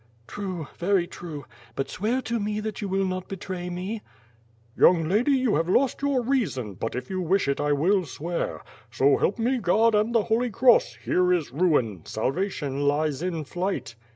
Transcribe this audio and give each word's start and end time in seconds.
"True, 0.25 0.67
very 0.79 1.05
true, 1.05 1.45
but 1.75 1.87
swear 1.87 2.23
to 2.23 2.39
me 2.39 2.59
that 2.59 2.81
you 2.81 2.87
will 2.87 3.05
not 3.05 3.27
betray 3.27 3.69
me!" 3.69 4.01
"Young 4.75 5.07
lady 5.07 5.33
you 5.33 5.57
have 5.57 5.69
lost 5.69 6.01
your 6.01 6.23
reason, 6.23 6.75
])ut 6.83 6.95
if 6.95 7.11
you 7.11 7.21
wish 7.21 7.47
it 7.47 7.61
I 7.61 7.71
will 7.73 8.05
swear. 8.07 8.63
So 8.89 9.17
help 9.17 9.37
me 9.37 9.59
God 9.59 9.93
and 9.93 10.15
the 10.15 10.23
iloly 10.23 10.51
Cross, 10.51 10.95
here 11.05 11.31
is 11.31 11.51
ruin; 11.51 12.01
salvation 12.07 12.87
lies 12.87 13.21
in 13.21 13.43
flight." 13.43 13.93